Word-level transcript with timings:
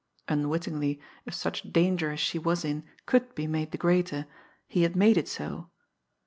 Unwittingly, 0.27 0.99
if 1.27 1.35
such 1.35 1.61
danger 1.71 2.09
as 2.09 2.19
she 2.19 2.39
was 2.39 2.65
in 2.65 2.83
could 3.05 3.35
be 3.35 3.45
made 3.45 3.69
the 3.69 3.77
greater, 3.77 4.25
he 4.67 4.81
had 4.81 4.95
made 4.95 5.15
it 5.15 5.27
so. 5.27 5.69